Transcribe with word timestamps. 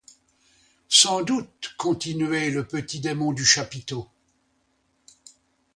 Sans 0.89 1.21
doute, 1.21 1.75
continuait 1.77 2.49
le 2.49 2.65
petit 2.67 2.99
démon 3.01 3.33
du 3.33 3.45
chapiteau. 3.45 4.07